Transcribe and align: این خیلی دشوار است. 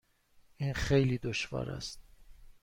این 0.57 0.73
خیلی 0.73 1.17
دشوار 1.17 1.69
است. 1.71 1.99